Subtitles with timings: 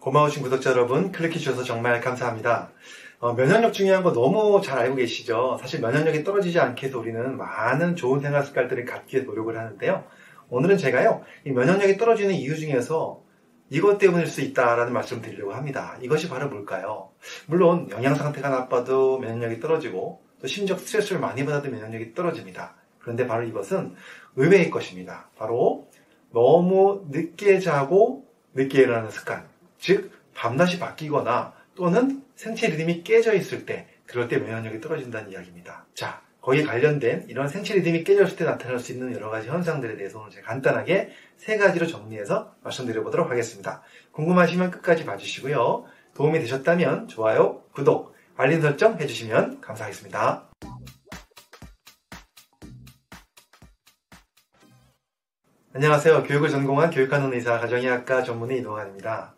[0.00, 2.70] 고마우신 구독자 여러분, 클릭해 주셔서 정말 감사합니다.
[3.18, 5.58] 어, 면역력 중요한 거 너무 잘 알고 계시죠?
[5.60, 10.04] 사실 면역력이 떨어지지 않게 해서 우리는 많은 좋은 생활 습관들을 갖기 위해 노력을 하는데요.
[10.48, 13.22] 오늘은 제가요, 이 면역력이 떨어지는 이유 중에서
[13.68, 15.98] 이것 때문일 수 있다라는 말씀을 드리려고 합니다.
[16.00, 17.10] 이것이 바로 뭘까요?
[17.44, 22.74] 물론 영양 상태가 나빠도 면역력이 떨어지고 또 심적 스트레스를 많이 받아도 면역력이 떨어집니다.
[23.00, 23.94] 그런데 바로 이것은
[24.36, 25.28] 의외의 것입니다.
[25.36, 25.90] 바로
[26.32, 28.24] 너무 늦게 자고
[28.54, 29.59] 늦게 일어나는 습관.
[29.80, 35.86] 즉, 밤낮이 바뀌거나 또는 생체 리듬이 깨져 있을 때, 그럴 때 면역력이 떨어진다는 이야기입니다.
[35.94, 40.20] 자, 거기에 관련된 이런 생체 리듬이 깨졌을 때 나타날 수 있는 여러 가지 현상들에 대해서
[40.20, 43.82] 오늘 제가 간단하게 세 가지로 정리해서 말씀드려보도록 하겠습니다.
[44.12, 45.84] 궁금하시면 끝까지 봐주시고요.
[46.14, 50.50] 도움이 되셨다면 좋아요, 구독, 알림 설정 해주시면 감사하겠습니다.
[55.72, 56.24] 안녕하세요.
[56.24, 59.34] 교육을 전공한 교육하는 의사 가정의학과 전문의 이동환입니다.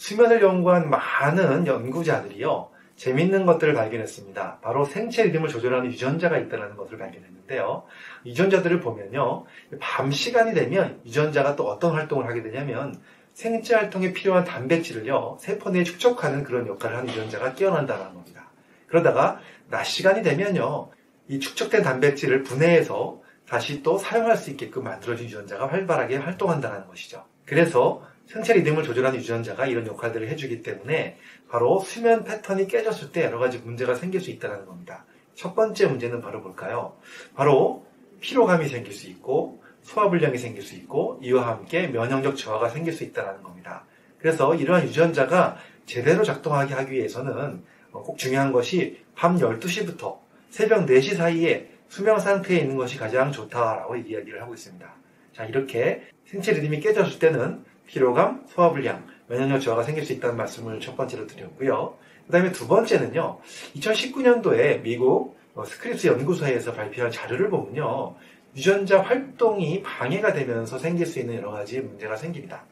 [0.00, 2.70] 수면을 연구한 많은 연구자들이요.
[2.96, 4.60] 재밌는 것들을 발견했습니다.
[4.62, 7.84] 바로 생체 리듬을 조절하는 유전자가 있다는 것을 발견했는데요.
[8.24, 9.44] 유전자들을 보면요.
[9.78, 12.98] 밤 시간이 되면 유전자가 또 어떤 활동을 하게 되냐면
[13.34, 15.36] 생체 활동에 필요한 단백질을요.
[15.38, 18.48] 세포 내에 축적하는 그런 역할을 하는 유전자가 깨어난다는 겁니다.
[18.86, 20.88] 그러다가 낮 시간이 되면요.
[21.28, 27.22] 이 축적된 단백질을 분해해서 다시 또 사용할 수 있게끔 만들어진 유전자가 활발하게 활동한다는 것이죠.
[27.44, 33.40] 그래서 생체 리듬을 조절하는 유전자가 이런 역할들을 해주기 때문에 바로 수면 패턴이 깨졌을 때 여러
[33.40, 35.04] 가지 문제가 생길 수 있다는 겁니다.
[35.34, 36.96] 첫 번째 문제는 바로 뭘까요?
[37.34, 37.84] 바로
[38.20, 43.42] 피로감이 생길 수 있고 소화불량이 생길 수 있고 이와 함께 면역력 저하가 생길 수 있다는
[43.42, 43.84] 겁니다.
[44.20, 50.18] 그래서 이러한 유전자가 제대로 작동하게 하기 위해서는 꼭 중요한 것이 밤 12시부터
[50.50, 54.88] 새벽 4시 사이에 수면 상태에 있는 것이 가장 좋다라고 이야기를 하고 있습니다.
[55.32, 60.96] 자, 이렇게 생체 리듬이 깨졌을 때는 피로감, 소화불량, 면역력 저하가 생길 수 있다는 말씀을 첫
[60.96, 61.96] 번째로 드렸고요.
[62.26, 63.40] 그 다음에 두 번째는요,
[63.76, 68.14] 2019년도에 미국 스크립스 연구소에서 발표한 자료를 보면요,
[68.56, 72.64] 유전자 활동이 방해가 되면서 생길 수 있는 여러 가지 문제가 생깁니다.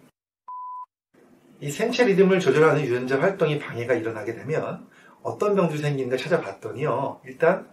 [1.61, 4.87] 이 생체 리듬을 조절하는 유전자 활동이 방해가 일어나게 되면
[5.23, 7.69] 어떤 병들이 생기는가 찾아봤더니요, 일단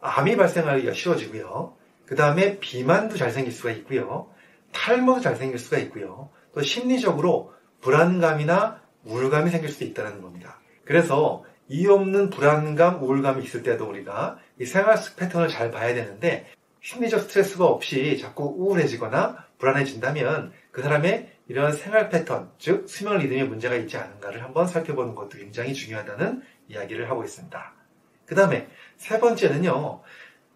[0.00, 1.74] 암이 발생하기가 쉬워지고요.
[2.06, 4.30] 그 다음에 비만도 잘 생길 수가 있고요.
[4.72, 6.30] 탈모도 잘 생길 수가 있고요.
[6.54, 10.60] 또 심리적으로 불안감이나 우울감이 생길 수 있다는 겁니다.
[10.84, 16.46] 그래서 이유 없는 불안감, 우울감이 있을 때도 우리가 이 생활 패턴을 잘 봐야 되는데
[16.82, 23.74] 심리적 스트레스가 없이 자꾸 우울해지거나 불안해진다면 그 사람의 이런 생활 패턴, 즉 수면 리듬에 문제가
[23.76, 27.72] 있지 않은가를 한번 살펴보는 것도 굉장히 중요하다는 이야기를 하고 있습니다.
[28.24, 30.00] 그 다음에 세 번째는요.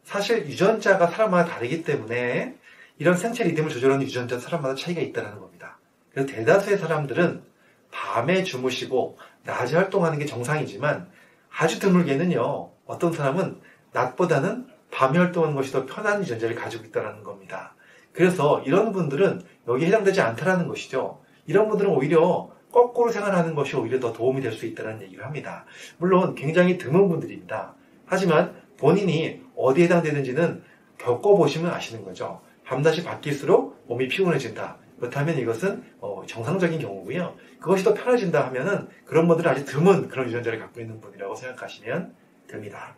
[0.04, 2.54] 사실 유전자가 사람마다 다르기 때문에
[2.98, 5.78] 이런 생체 리듬을 조절하는 유전자 사람마다 차이가 있다는 겁니다.
[6.14, 7.42] 그래서 대다수의 사람들은
[7.90, 11.08] 밤에 주무시고 낮에 활동하는 게 정상이지만
[11.50, 12.70] 아주 드물게는요.
[12.86, 13.60] 어떤 사람은
[13.92, 17.74] 낮보다는 밤에 활동하는 것이 더 편한 유전자를 가지고 있다는 겁니다.
[18.12, 21.20] 그래서 이런 분들은 여기에 해당되지 않다라는 것이죠.
[21.46, 25.64] 이런 분들은 오히려 거꾸로 생활하는 것이 오히려 더 도움이 될 수 있다는 얘기를 합니다.
[25.98, 27.74] 물론 굉장히 드문 분들입니다.
[28.06, 30.62] 하지만 본인이 어디에 해당되는지는
[30.98, 32.40] 겪어보시면 아시는 거죠.
[32.64, 34.78] 밤낮이 바뀔수록 몸이 피곤해진다.
[35.04, 37.36] 그렇다면 이것은 어, 정상적인 경우고요.
[37.60, 42.14] 그것이 더 편해진다 하면은 그런 분들은 아주 드문 그런 유전자를 갖고 있는 분이라고 생각하시면
[42.46, 42.96] 됩니다.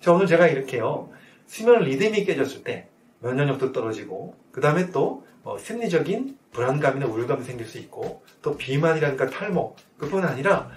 [0.00, 1.10] 자, 오늘 제가 이렇게요.
[1.46, 2.88] 수면 리듬이 깨졌을 때
[3.20, 9.76] 면역력도 떨어지고 그 다음에 또 어, 심리적인 불안감이나 우울감이 생길 수 있고 또 비만이라든가 탈모
[9.98, 10.70] 그뿐 아니라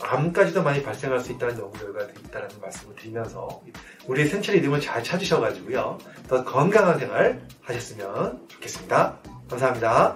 [0.00, 3.62] 암까지도 많이 발생할 수 있다는 연구 결과들이 있다는 말씀을 드리면서
[4.08, 5.98] 우리의 생체 리듬을 잘 찾으셔가지고요
[6.28, 9.31] 더 건강한 생활 하셨으면 좋겠습니다.
[9.52, 10.14] 감사합니다.